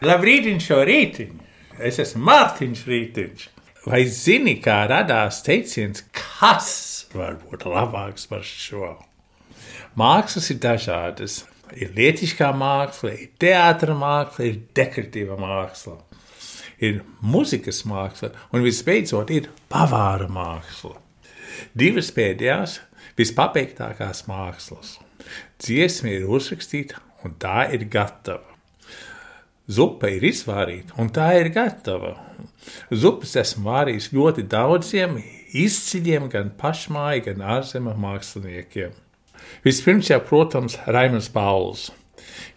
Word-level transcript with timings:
Labrīt, 0.00 0.46
šo 0.64 0.78
rītiņu! 0.88 1.42
Es 1.84 1.98
esmu 2.00 2.22
Mārtiņš 2.24 2.84
Rītiņš. 2.88 3.42
Vai 3.84 3.98
zini, 4.08 4.54
kā 4.64 4.78
radās 4.88 5.42
teiciens, 5.44 6.06
kas 6.16 6.70
var 7.12 7.36
būt 7.42 7.66
labāks 7.68 8.24
par 8.30 8.40
šo? 8.46 8.94
Mākslas 10.00 10.48
ir 10.54 10.60
dažādas. 10.64 11.42
Ir 11.76 11.92
lietišķā 11.98 12.48
māksla, 12.56 13.12
ir 13.12 13.28
teātris 13.44 14.00
māksla, 14.00 14.48
ir 14.48 14.56
dekoratīva 14.74 15.36
māksla, 15.38 15.98
ir 16.82 17.02
mūzikas 17.20 17.84
māksla 17.86 18.32
un 18.50 18.64
visbeidzot 18.64 19.30
ir 19.36 19.52
pavāra 19.70 20.26
māksla. 20.32 20.96
Divas 21.76 22.08
pēdējās, 22.16 22.80
vispabeigtākās 23.20 24.24
mākslas. 24.32 24.96
Dziesma 25.60 26.16
ir 26.16 26.26
uzrakstīta 26.26 27.04
un 27.22 27.36
tā 27.38 27.68
ir 27.76 27.84
gatava. 27.92 28.49
Zupa 29.70 30.08
ir 30.10 30.24
izvārīta, 30.26 30.96
un 30.98 31.12
tā 31.14 31.28
ir 31.38 31.52
gatava. 31.54 32.16
Zupas 32.90 33.36
esmu 33.38 33.68
vārījis 33.68 34.10
ļoti 34.14 34.44
daudziem 34.50 35.20
izciļiem, 35.56 36.26
gan 36.32 36.50
pašmāju, 36.58 37.28
gan 37.28 37.44
ārzemju 37.56 37.94
māksliniekiem. 38.02 38.96
Vispirms 39.64 40.10
jau, 40.10 40.20
protams, 40.26 40.76
Raimons 40.90 41.30
Pauls. 41.32 41.88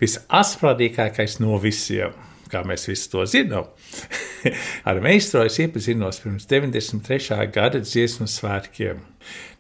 Visasprātīgākais 0.02 1.40
no 1.44 1.57
visiem, 1.62 2.16
kā 2.52 2.63
mēs 2.68 2.88
visi 2.90 3.09
to 3.12 3.26
zinām. 3.30 3.70
Ar 4.90 5.02
meistaru 5.04 5.48
es 5.49 5.59
iepazinos 5.62 6.21
pirms 6.23 6.48
93. 6.49 7.38
gada 7.54 7.84
dziesmu 7.84 8.27
svētkiem. 8.30 9.04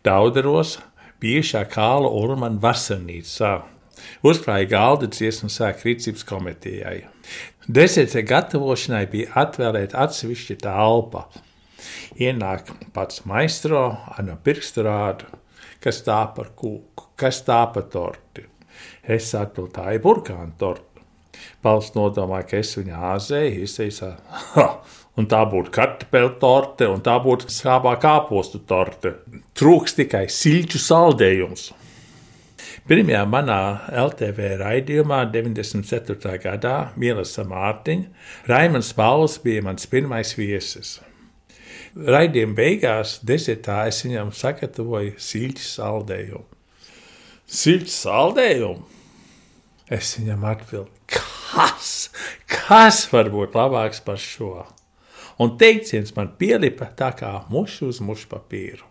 Daudaros 0.05 0.79
bijušā 1.23 1.63
Kāla 1.71 2.09
Urmana 2.11 2.59
vasarnīcā. 2.63 3.55
Uzkrāja 4.25 4.69
galda 4.71 5.09
dziesmu 5.11 5.49
sēku 5.51 5.89
rīcības 5.89 6.25
komitejai. 6.27 6.97
Deserta 7.67 8.23
gatavošanai 8.27 9.05
bija 9.11 9.33
atvēlēta 9.43 10.01
atsevišķa 10.05 10.59
telpa. 10.63 11.27
Ienāk 12.19 12.69
pats 12.95 13.23
maistro 13.27 13.85
ar 14.13 14.23
no 14.25 14.35
pirkstu 14.43 14.85
rādu, 14.87 15.27
kas 15.83 16.01
tā 16.05 16.21
par 16.35 16.53
kūku, 16.55 17.13
kas 17.19 17.41
tā 17.47 17.61
par 17.73 17.87
torti. 17.91 18.45
Es 19.03 19.33
atbildu, 19.35 19.71
tā 19.75 19.93
ir 19.95 20.03
burkāna 20.03 20.51
torta. 20.59 20.89
Pals 21.63 21.89
nodomāja, 21.95 22.45
ka 22.49 22.59
es 22.61 22.73
viņu 22.77 22.99
āzēju, 23.13 23.63
izteicā, 23.65 24.11
un 25.19 25.27
tā 25.29 25.41
būtu 25.49 25.73
kartupeļu 25.73 26.33
torte, 26.41 26.87
un 26.91 27.01
tā 27.03 27.15
būtu 27.23 27.49
skābā 27.51 27.95
kāpostu 28.01 28.61
torte. 28.67 29.15
Trūks 29.57 29.97
tikai 29.99 30.25
siļķu 30.31 30.81
saldējums. 30.83 31.71
Pirmajā 32.89 33.23
manā 33.29 33.59
LTV 34.03 34.57
raidījumā, 34.59 35.23
94. 35.31 36.35
gadā, 36.43 36.75
Mielasa 36.99 37.45
Mārtiņa, 37.47 38.09
Raimons 38.51 38.91
Pauls 38.97 39.37
bija 39.43 39.63
mans 39.63 39.87
pirmais 39.89 40.33
viesis. 40.35 40.97
Raidījuma 41.93 42.57
beigās, 42.57 43.19
desertā, 43.23 43.83
es 43.87 44.01
viņam 44.05 44.33
sagatavoju 44.33 45.13
siļķu 45.21 45.65
saldējumu. 45.67 46.47
Siļķu 47.53 47.93
saldējumu? 47.93 48.87
Es 49.93 50.15
viņam 50.17 50.45
atbildēju, 50.49 51.23
kas, 51.53 51.89
kas 52.49 53.03
var 53.11 53.29
būt 53.33 53.57
labāks 53.59 54.01
par 54.05 54.17
šo? 54.21 54.63
Un 55.43 55.57
teiciens 55.59 56.13
man 56.17 56.33
pielipa 56.39 56.89
tā 56.97 57.11
kā 57.17 57.33
mušu 57.53 57.91
uz 57.93 58.01
mušu 58.05 58.29
papīru. 58.31 58.87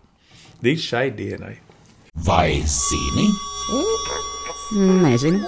Līdz 0.63 0.85
šai 0.91 1.07
dienai. 1.17 1.57
Vai 2.23 2.61
zini? 2.61 3.52
Nezinu. 4.75 5.39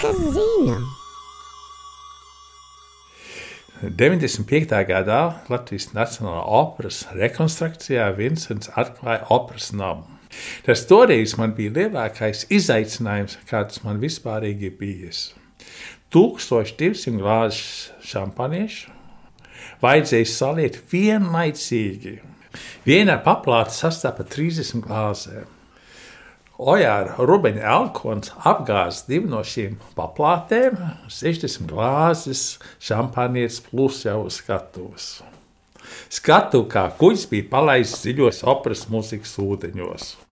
Kas 0.00 0.16
zina? 0.16 0.76
95. 3.82 4.72
gadā 4.88 5.18
Latvijas 5.52 5.90
Nacionālā 5.92 6.40
operas 6.60 7.02
rekonstrukcijā 7.12 8.06
Vinsants 8.16 8.72
atklāja 8.72 9.26
operas 9.28 9.68
namu. 9.76 10.06
Tas 10.64 10.86
toreiz 10.88 11.36
man 11.36 11.52
bija 11.58 11.74
lielākais 11.76 12.46
izaicinājums, 12.48 13.36
kāds 13.50 13.84
man 13.84 14.00
vispār 14.00 14.48
ir 14.48 14.72
bijis. 14.80 15.34
1200 16.16 17.20
glāzes 17.20 17.92
šampaniešu 18.00 18.96
vajadzēja 19.84 20.32
saliet 20.32 20.82
vienlaicīgi. 20.92 22.18
Viena 22.88 23.20
paplāte 23.20 23.76
sastāv 23.76 24.16
par 24.22 24.32
30 24.32 24.86
glāzēm. 24.88 25.59
Ojāra 26.60 27.14
Rubeņa 27.16 27.62
Elkons 27.72 28.34
apgāza 28.44 29.06
divu 29.08 29.30
no 29.32 29.40
šīm 29.40 29.78
paplātēm, 29.96 30.76
60 31.08 31.64
glāzes, 31.70 32.42
šampanietis 32.84 33.62
plus 33.70 34.02
jau 34.04 34.26
skatuves. 34.28 35.22
Skatu 36.12 36.66
kā 36.68 36.90
kuģis 37.00 37.24
bija 37.32 37.48
palaists 37.54 38.04
dziļos 38.04 38.44
operas 38.52 38.84
mūzikas 38.92 39.38
ūdeņos. 39.40 40.10